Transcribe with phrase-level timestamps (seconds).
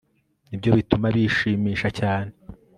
[0.47, 2.31] nibyo bituma bishimisha cyane